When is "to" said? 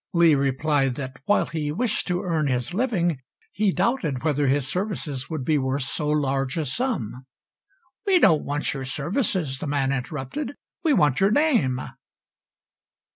2.07-2.23